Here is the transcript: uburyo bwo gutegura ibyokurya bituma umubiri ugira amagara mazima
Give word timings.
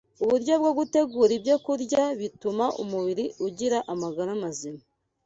uburyo 0.23 0.53
bwo 0.61 0.71
gutegura 0.79 1.31
ibyokurya 1.39 2.03
bituma 2.19 2.65
umubiri 2.83 3.25
ugira 3.47 3.77
amagara 3.93 4.31
mazima 4.43 4.81